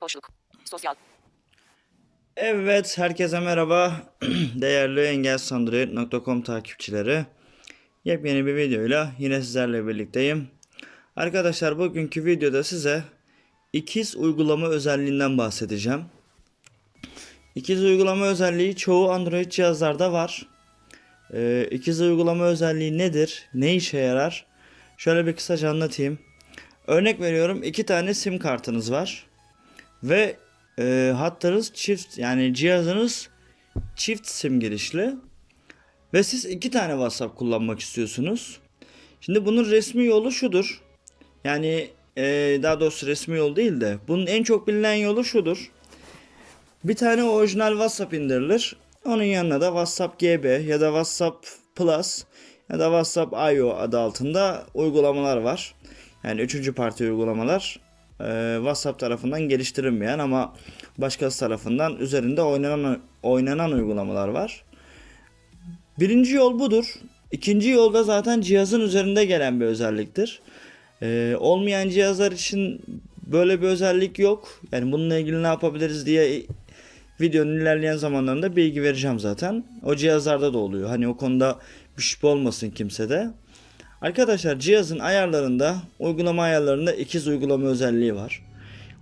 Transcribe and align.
Boşluk. 0.00 0.28
Sosyal. 0.64 0.94
Evet, 2.36 2.98
herkese 2.98 3.40
merhaba. 3.40 3.92
Değerli 4.54 5.00
engelsandroid.com 5.00 6.42
takipçileri. 6.42 7.26
Yepyeni 8.04 8.46
bir 8.46 8.56
videoyla 8.56 9.12
yine 9.18 9.42
sizlerle 9.42 9.86
birlikteyim. 9.86 10.48
Arkadaşlar 11.16 11.78
bugünkü 11.78 12.24
videoda 12.24 12.64
size 12.64 13.04
ikiz 13.72 14.16
uygulama 14.16 14.66
özelliğinden 14.66 15.38
bahsedeceğim. 15.38 16.04
İkiz 17.54 17.84
uygulama 17.84 18.26
özelliği 18.26 18.76
çoğu 18.76 19.10
Android 19.10 19.50
cihazlarda 19.50 20.12
var. 20.12 20.46
Ee, 21.32 21.68
ikiz 21.70 22.00
uygulama 22.00 22.44
özelliği 22.44 22.98
nedir? 22.98 23.48
Ne 23.54 23.74
işe 23.74 23.98
yarar? 23.98 24.46
Şöyle 24.96 25.26
bir 25.26 25.36
kısaca 25.36 25.70
anlatayım. 25.70 26.18
Örnek 26.86 27.20
veriyorum 27.20 27.62
iki 27.62 27.86
tane 27.86 28.14
sim 28.14 28.38
kartınız 28.38 28.92
var. 28.92 29.26
Ve 30.08 30.36
e, 30.78 31.12
hatlarınız 31.16 31.72
çift 31.74 32.18
yani 32.18 32.54
cihazınız 32.54 33.28
çift 33.96 34.26
sim 34.26 34.60
girişli. 34.60 35.14
Ve 36.14 36.22
siz 36.22 36.44
iki 36.44 36.70
tane 36.70 36.92
WhatsApp 36.92 37.38
kullanmak 37.38 37.80
istiyorsunuz. 37.80 38.60
Şimdi 39.20 39.46
bunun 39.46 39.70
resmi 39.70 40.04
yolu 40.04 40.32
şudur. 40.32 40.82
Yani 41.44 41.90
e, 42.16 42.24
daha 42.62 42.80
doğrusu 42.80 43.06
resmi 43.06 43.36
yol 43.36 43.56
değil 43.56 43.80
de 43.80 43.98
bunun 44.08 44.26
en 44.26 44.42
çok 44.42 44.68
bilinen 44.68 44.94
yolu 44.94 45.24
şudur. 45.24 45.70
Bir 46.84 46.96
tane 46.96 47.24
orijinal 47.24 47.70
WhatsApp 47.70 48.14
indirilir. 48.14 48.76
Onun 49.04 49.22
yanına 49.22 49.60
da 49.60 49.66
WhatsApp 49.66 50.20
GB 50.20 50.68
ya 50.68 50.80
da 50.80 50.86
WhatsApp 50.86 51.46
Plus 51.76 52.24
ya 52.70 52.78
da 52.78 52.84
WhatsApp 52.84 53.32
IO 53.32 53.76
adı 53.76 53.98
altında 53.98 54.66
uygulamalar 54.74 55.36
var. 55.36 55.74
Yani 56.24 56.40
üçüncü 56.40 56.74
parti 56.74 57.04
uygulamalar 57.04 57.85
e, 58.20 58.54
WhatsApp 58.56 58.98
tarafından 58.98 59.40
geliştirilmeyen 59.40 60.18
ama 60.18 60.54
başkası 60.98 61.40
tarafından 61.40 61.96
üzerinde 61.96 62.42
oynanan 62.42 62.98
oynanan 63.22 63.72
uygulamalar 63.72 64.28
var. 64.28 64.64
Birinci 65.98 66.34
yol 66.34 66.58
budur. 66.58 66.94
İkinci 67.32 67.68
yolda 67.68 68.02
zaten 68.02 68.40
cihazın 68.40 68.80
üzerinde 68.80 69.24
gelen 69.24 69.60
bir 69.60 69.66
özelliktir. 69.66 70.40
E, 71.02 71.36
olmayan 71.40 71.88
cihazlar 71.88 72.32
için 72.32 72.82
böyle 73.26 73.62
bir 73.62 73.66
özellik 73.66 74.18
yok. 74.18 74.60
Yani 74.72 74.92
bununla 74.92 75.18
ilgili 75.18 75.42
ne 75.42 75.46
yapabiliriz 75.46 76.06
diye 76.06 76.42
videonun 77.20 77.56
ilerleyen 77.56 77.96
zamanlarında 77.96 78.56
bilgi 78.56 78.82
vereceğim 78.82 79.20
zaten. 79.20 79.64
O 79.84 79.96
cihazlarda 79.96 80.52
da 80.52 80.58
oluyor. 80.58 80.88
Hani 80.88 81.08
o 81.08 81.16
konuda 81.16 81.58
bir 81.98 82.02
şüphe 82.02 82.26
olmasın 82.26 82.70
kimsede. 82.70 83.30
Arkadaşlar 84.00 84.58
cihazın 84.58 84.98
ayarlarında, 84.98 85.76
uygulama 85.98 86.42
ayarlarında 86.42 86.92
ikiz 86.92 87.28
uygulama 87.28 87.66
özelliği 87.68 88.14
var. 88.14 88.42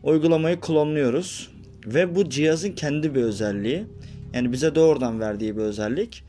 Uygulamayı 0.03 0.61
klonluyoruz 0.61 1.51
ve 1.87 2.15
bu 2.15 2.31
cihazın 2.31 2.73
kendi 2.73 3.15
bir 3.15 3.23
özelliği. 3.23 3.87
Yani 4.35 4.53
bize 4.53 4.75
doğrudan 4.75 5.21
verdiği 5.21 5.57
bir 5.57 5.63
özellik. 5.63 6.25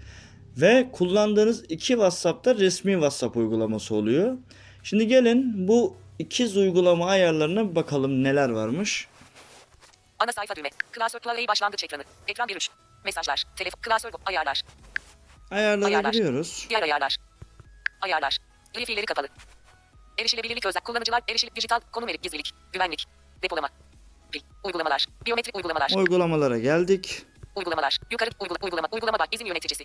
Ve 0.57 0.89
kullandığınız 0.91 1.63
iki 1.69 1.87
WhatsApp'ta 1.87 2.55
resmi 2.55 2.91
WhatsApp 2.93 3.37
uygulaması 3.37 3.95
oluyor. 3.95 4.37
Şimdi 4.83 5.07
gelin 5.07 5.67
bu 5.67 5.95
ikiz 6.19 6.57
uygulama 6.57 7.05
ayarlarına 7.07 7.69
bir 7.69 7.75
bakalım 7.75 8.23
neler 8.23 8.49
varmış. 8.49 9.07
Ana 10.19 10.31
sayfa 10.31 10.55
düğme. 10.55 10.69
Klasör 10.91 11.19
klavyeyi 11.19 11.47
başlangıç 11.47 11.83
ekranı. 11.83 12.03
Ekran 12.27 12.47
1 12.47 12.55
3. 12.55 12.69
Mesajlar. 13.05 13.43
Telefon. 13.55 13.79
Klasör. 13.81 14.11
Ayarlar. 14.25 14.61
Ayarlara 15.51 15.87
Ayarlar. 15.87 16.13
giriyoruz. 16.13 16.65
Diğer 16.69 16.81
ayarlar. 16.81 17.17
Ayarlar. 18.01 18.37
Veri 18.77 18.85
fiilleri 18.85 19.05
kapalı. 19.05 19.27
Erişilebilirlik 20.19 20.65
özel. 20.65 20.81
Kullanıcılar. 20.81 21.21
Erişil. 21.27 21.49
Dijital. 21.55 21.79
Konum 21.91 22.09
erik. 22.09 22.23
Gizlilik. 22.23 22.51
Güvenlik. 22.73 23.05
Depolama. 23.43 23.69
Pil. 24.31 24.41
Uygulamalar. 24.63 25.05
Biyometrik 25.25 25.55
uygulamalar. 25.55 25.91
Uygulamalara 25.95 26.57
geldik. 26.59 27.25
Uygulamalar. 27.55 27.99
Yukarı. 28.11 28.29
Uygula, 28.39 28.57
uygulama. 28.63 28.87
Uygulama 28.91 29.19
bak. 29.19 29.27
İzin 29.31 29.45
yöneticisi. 29.45 29.83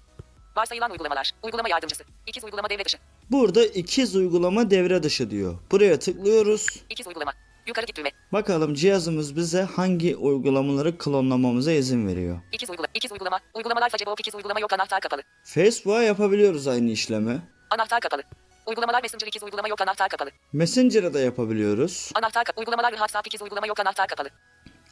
Varsayılan 0.57 0.91
uygulamalar. 0.91 1.31
Uygulama 1.43 1.69
yardımcısı. 1.69 2.05
İkiz 2.27 2.45
uygulama 2.45 2.71
devre 2.71 2.84
dışı. 2.84 2.99
Burada 3.31 3.65
ikiz 3.67 4.17
uygulama 4.17 4.71
devre 4.71 5.03
dışı 5.03 5.31
diyor. 5.31 5.59
Buraya 5.71 5.99
tıklıyoruz. 5.99 6.67
İkiz 6.91 7.06
uygulama. 7.06 7.33
Yukarı 7.67 7.87
git 7.87 7.97
düğme. 7.97 8.11
Bakalım 8.33 8.75
cihazımız 8.75 9.37
bize 9.37 9.62
hangi 9.62 10.17
uygulamaları 10.17 10.99
klonlamamıza 10.99 11.73
izin 11.73 12.09
veriyor. 12.09 12.41
İkiz 12.53 12.71
uygulama. 12.71 12.89
İkiz 12.95 13.12
uygulama. 13.12 13.41
Uygulamalar 13.55 13.89
Facebook 13.91 14.21
ikiz 14.21 14.34
uygulama 14.34 14.61
yok 14.61 14.73
anahtar 14.73 15.00
kapalı. 15.00 15.23
Facebook'a 15.45 16.03
yapabiliyoruz 16.03 16.67
aynı 16.69 16.91
işlemi. 16.91 17.43
Anahtar 17.71 18.00
kapalı. 18.00 18.23
Uygulamalar 18.70 19.03
Messenger 19.03 19.26
ikiz 19.26 19.42
uygulama 19.42 19.69
yok 19.69 19.81
anahtar 19.81 20.08
kapalı. 20.08 20.31
Messenger'a 20.53 21.14
da 21.14 21.20
yapabiliyoruz. 21.20 22.10
Anahtar 22.14 22.44
kapalı. 22.44 22.60
Uygulamalar 22.60 22.91
WhatsApp 22.91 23.26
ikiz 23.26 23.42
uygulama 23.42 23.66
yok 23.66 23.81
anahtar 23.81 24.08
kapalı. 24.08 24.28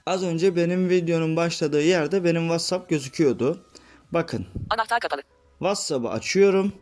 Az 0.07 0.25
önce 0.25 0.57
benim 0.57 0.89
videonun 0.89 1.37
başladığı 1.37 1.83
yerde 1.83 2.25
benim 2.25 2.43
WhatsApp 2.43 2.91
gözüküyordu. 2.91 3.67
Bakın 4.13 4.47
Anahtar 4.71 5.01
kapalı. 5.01 5.23
WhatsApp'ı 5.59 6.09
açıyorum. 6.09 6.73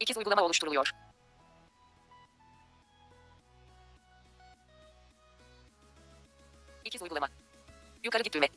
İkiz 0.00 0.16
uygulama 0.16 0.42
oluşturuluyor. 0.42 0.90
İkiz 6.84 7.02
uygulama. 7.02 7.28
Yukarı 8.04 8.22
git 8.22 8.34
düğme. 8.34 8.48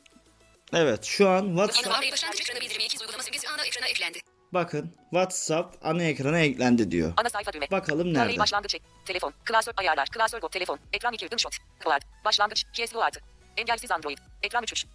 Evet 0.72 1.04
şu 1.04 1.28
an 1.28 1.46
WhatsApp 1.46 2.02
Yeni 2.02 2.12
başlangıç 2.12 2.40
ekranı 2.40 2.60
bildirimi 2.60 2.84
ikiz 2.84 3.00
uygulama 3.00 3.22
simgesi 3.22 3.48
ana 3.48 3.64
ekrana 3.64 3.86
eklendi. 3.86 4.18
Bakın 4.54 4.92
WhatsApp 5.10 5.86
ana 5.86 6.02
ekrana 6.02 6.38
eklendi 6.38 6.90
diyor. 6.90 7.12
Ana 7.16 7.28
sayfa 7.28 7.52
düğme. 7.52 7.70
Bakalım 7.70 8.14
nerede? 8.14 8.38
başlangıç 8.38 8.74
ek. 8.74 8.84
Telefon. 9.04 9.32
Klasör 9.44 9.72
ayarlar. 9.76 10.08
Klasör 10.08 10.40
go. 10.40 10.48
Telefon. 10.48 10.78
Ekran 10.92 11.12
2 11.14 11.28
shot. 11.38 11.56
Cloud. 11.84 12.02
Başlangıç. 12.24 12.64
KSU 12.64 13.02
artı. 13.02 13.20
Engelsiz 13.56 13.90
Android. 13.90 14.18
Ekran 14.42 14.62
3 14.62 14.72
3. 14.72 14.86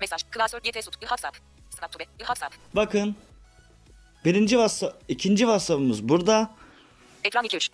Mesaj. 0.00 0.24
Klasör 0.30 0.60
YT 0.64 0.84
sut. 0.84 1.00
WhatsApp. 1.00 1.36
Snaptube. 1.70 2.04
WhatsApp. 2.18 2.54
Bakın 2.76 3.16
birinci 4.24 4.50
WhatsApp, 4.50 5.04
ikinci 5.08 5.40
WhatsApp'ımız 5.40 6.08
burada. 6.08 6.50
Ekran 7.24 7.44
2 7.44 7.56
3. 7.56 7.70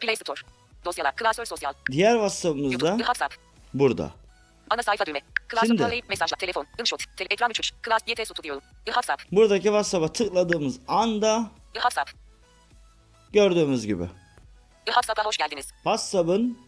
Play 0.00 0.16
Store. 0.16 0.40
Dosyalar. 0.84 1.16
Klasör 1.16 1.44
sosyal. 1.44 1.72
Diğer 1.92 2.12
WhatsApp'ımız 2.12 2.80
da 2.80 2.96
WhatsApp. 2.96 3.34
burada. 3.74 4.10
Ana 4.70 4.82
sayfa 4.82 5.06
düğme. 5.06 5.20
Şimdi- 5.60 5.76
klavye 5.76 6.02
mesajlar. 6.08 6.38
Telefon. 6.38 6.66
Shot. 6.84 7.04
Tele, 7.16 7.28
ekran 7.30 7.50
3 7.50 7.58
3. 7.60 7.72
Klas 7.82 8.02
YT 8.06 8.42
diyorum. 8.42 8.62
WhatsApp. 8.84 9.32
Buradaki 9.32 9.62
WhatsApp'a 9.64 10.12
tıkladığımız 10.12 10.80
anda 10.88 11.50
WhatsApp. 11.74 12.10
gördüğümüz 13.32 13.86
gibi 13.86 14.04
WhatsApp'a 14.86 15.24
hoş 15.24 15.36
geldiniz. 15.36 15.66
WhatsApp'ın 15.74 16.58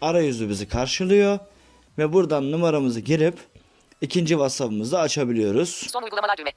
arayüzü 0.00 0.48
bizi 0.48 0.68
karşılıyor 0.68 1.38
ve 1.98 2.12
buradan 2.12 2.52
numaramızı 2.52 3.00
girip 3.00 3.38
ikinci 4.00 4.30
WhatsApp'ımızı 4.32 4.98
açabiliyoruz. 4.98 5.68
Son 5.68 6.02
uygulamalar 6.02 6.36
düğme. 6.36 6.52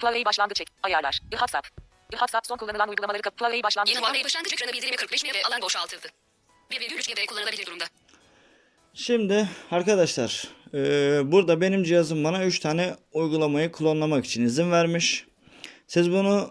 Klavyeyi 0.00 0.24
başlangıç 0.24 0.60
ek. 0.60 0.72
Ayarlar. 0.82 1.20
WhatsApp. 1.30 1.68
WhatsApp 2.10 2.46
son 2.46 2.56
kullanılan 2.56 2.88
uygulamaları 2.88 3.22
kap. 3.22 3.36
Klavyeyi 3.38 3.62
başlangıç 3.62 3.94
Yeni 3.94 4.24
başlangıç 4.24 4.52
ekranı 4.52 4.72
bildirimi 4.72 4.96
45 4.96 5.24
MB 5.24 5.46
alan 5.48 5.62
boşaltıldı. 5.62 6.08
1,3 6.70 7.14
GB 7.14 7.26
kullanılabilir 7.26 7.66
durumda. 7.66 7.84
Şimdi 8.94 9.48
arkadaşlar 9.70 10.44
eee, 10.74 11.20
burada 11.24 11.60
benim 11.60 11.84
cihazım 11.84 12.24
bana 12.24 12.44
3 12.44 12.58
tane 12.60 12.94
uygulamayı 13.12 13.72
klonlamak 13.72 14.24
için 14.24 14.44
izin 14.44 14.70
vermiş. 14.70 15.26
Siz 15.86 16.10
bunu 16.10 16.50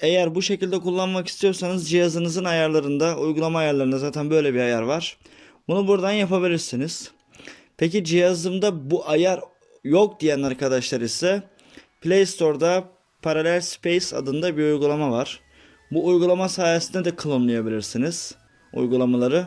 eğer 0.00 0.34
bu 0.34 0.42
şekilde 0.42 0.78
kullanmak 0.78 1.28
istiyorsanız 1.28 1.90
cihazınızın 1.90 2.44
ayarlarında 2.44 3.18
uygulama 3.18 3.58
ayarlarında 3.58 3.98
zaten 3.98 4.30
böyle 4.30 4.54
bir 4.54 4.60
ayar 4.60 4.82
var. 4.82 5.18
Bunu 5.68 5.88
buradan 5.88 6.12
yapabilirsiniz. 6.12 7.10
Peki 7.76 8.04
cihazımda 8.04 8.90
bu 8.90 9.08
ayar 9.08 9.40
yok 9.84 10.20
diyen 10.20 10.42
arkadaşlar 10.42 11.00
ise 11.00 11.42
Play 12.00 12.26
Store'da 12.26 12.84
Parallel 13.22 13.60
Space 13.60 14.16
adında 14.16 14.56
bir 14.56 14.62
uygulama 14.62 15.10
var. 15.10 15.40
Bu 15.90 16.06
uygulama 16.06 16.48
sayesinde 16.48 17.04
de 17.04 17.16
klonlayabilirsiniz 17.16 18.34
uygulamaları. 18.72 19.46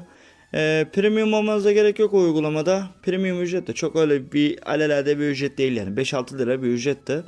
Ee, 0.54 0.88
premium 0.94 1.34
olmanıza 1.34 1.72
gerek 1.72 2.00
yok 2.00 2.14
o 2.14 2.20
uygulamada. 2.20 2.88
Premium 3.04 3.42
ücret 3.42 3.68
de 3.68 3.74
çok 3.74 3.96
öyle 3.96 4.32
bir 4.32 4.72
alelade 4.72 5.20
bir 5.20 5.24
ücret 5.24 5.58
değil 5.58 5.78
yani. 5.78 6.02
5-6 6.02 6.38
lira 6.38 6.64
bir 6.64 6.68
ücret 6.68 7.08
de. 7.08 7.24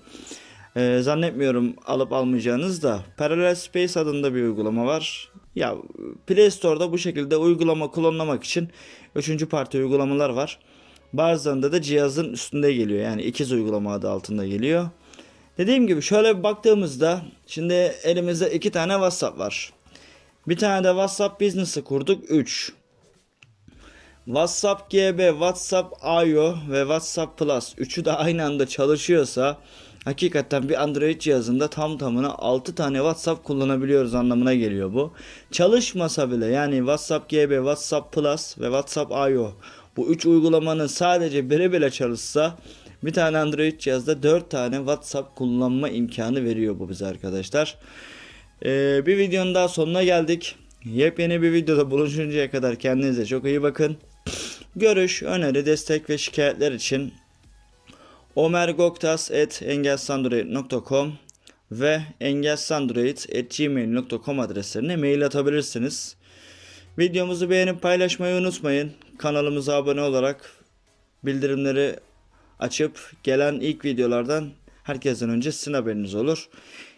Ee, 0.76 1.00
zannetmiyorum 1.02 1.76
alıp 1.86 2.14
almayacağınız 2.14 2.84
da. 2.84 3.00
Parallel 3.18 3.56
Space 3.56 4.00
adında 4.00 4.36
bir 4.36 4.44
uygulama 4.44 4.86
var. 4.86 5.32
Ya 5.56 5.76
Play 6.28 6.52
Store'da 6.52 6.92
bu 6.92 6.98
şekilde 6.98 7.38
uygulama 7.38 7.92
klonlamak 7.92 8.44
için 8.44 8.70
3. 9.16 9.50
parti 9.50 9.78
uygulamalar 9.78 10.30
var. 10.30 10.60
Bazılarında 11.14 11.72
da 11.72 11.82
cihazın 11.82 12.34
üstünde 12.34 12.74
geliyor. 12.74 13.04
Yani 13.04 13.22
ikiz 13.22 13.52
uygulama 13.52 13.94
adı 13.94 14.10
altında 14.10 14.46
geliyor. 14.46 14.90
Dediğim 15.58 15.88
gibi 15.88 16.02
şöyle 16.02 16.38
bir 16.38 16.44
baktığımızda 16.44 17.22
şimdi 17.48 17.74
elimizde 18.04 18.52
iki 18.52 18.72
tane 18.72 18.94
WhatsApp 18.94 19.40
var. 19.40 19.74
Bir 20.48 20.58
tane 20.58 20.84
de 20.84 20.90
WhatsApp 20.90 21.42
Business'ı 21.42 21.84
kurduk 21.84 22.32
3. 22.32 22.74
WhatsApp 24.30 24.92
GB, 24.92 25.30
WhatsApp 25.32 25.94
IO 26.04 26.56
ve 26.70 26.80
WhatsApp 26.80 27.38
Plus 27.38 27.74
üçü 27.78 28.06
de 28.06 28.12
aynı 28.12 28.46
anda 28.46 28.68
çalışıyorsa 28.68 29.58
hakikaten 30.06 30.70
bir 30.70 30.84
Android 30.84 31.20
cihazında 31.20 31.68
tam 31.68 31.98
tamına 31.98 32.30
6 32.30 32.76
tane 32.76 32.98
WhatsApp 32.98 33.44
kullanabiliyoruz 33.44 34.16
anlamına 34.16 34.54
geliyor 34.54 34.94
bu. 34.94 35.14
Çalışmasa 35.52 36.32
bile 36.32 36.46
yani 36.46 36.78
WhatsApp 36.78 37.30
GB, 37.30 37.50
WhatsApp 37.50 38.14
Plus 38.14 38.58
ve 38.58 38.66
WhatsApp 38.66 39.12
IO 39.12 39.54
bu 39.98 40.08
3 40.10 40.26
uygulamanın 40.26 40.88
sadece 40.88 41.50
biri 41.50 41.74
bile 41.74 41.90
çalışsa 41.90 42.58
bir 43.04 43.14
tane 43.14 43.38
Android 43.38 43.80
cihazda 43.80 44.24
4 44.24 44.50
tane 44.52 44.76
WhatsApp 44.76 45.36
kullanma 45.36 45.90
imkanı 45.90 46.44
veriyor 46.44 46.80
bu 46.80 46.90
bize 46.90 47.06
arkadaşlar. 47.06 47.78
Ee, 48.66 49.06
bir 49.06 49.18
videonun 49.18 49.56
daha 49.56 49.68
sonuna 49.68 50.04
geldik. 50.04 50.56
Yepyeni 50.86 51.42
bir 51.42 51.54
videoda 51.54 51.92
buluşuncaya 51.92 52.52
kadar 52.52 52.76
kendinize 52.76 53.26
çok 53.26 53.46
iyi 53.46 53.62
bakın. 53.62 53.98
Görüş, 54.80 55.24
öneri, 55.24 55.66
destek 55.66 56.10
ve 56.10 56.18
şikayetler 56.18 56.72
için 56.72 57.14
omergoktas.engelsandroid.com 58.36 61.14
ve 61.72 62.02
engelsandroid.gmail.com 62.22 64.40
adreslerine 64.40 64.96
mail 64.96 65.26
atabilirsiniz. 65.26 66.16
Videomuzu 66.98 67.50
beğenip 67.50 67.82
paylaşmayı 67.82 68.36
unutmayın. 68.36 68.92
Kanalımıza 69.18 69.76
abone 69.76 70.02
olarak 70.02 70.52
bildirimleri 71.24 71.96
açıp 72.60 73.12
gelen 73.24 73.54
ilk 73.54 73.86
videolardan 73.86 74.50
herkesten 74.84 75.30
önce 75.30 75.52
sizin 75.52 75.74
haberiniz 75.74 76.16
olur. 76.16 76.50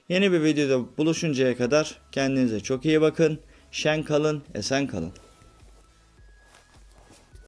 Yeni 0.09 0.31
bir 0.31 0.43
videoda 0.43 0.97
buluşuncaya 0.97 1.57
kadar 1.57 1.97
kendinize 2.11 2.59
çok 2.59 2.85
iyi 2.85 3.01
bakın. 3.01 3.39
Şen 3.71 4.03
kalın, 4.03 4.43
esen 4.55 4.87
kalın. 4.87 5.13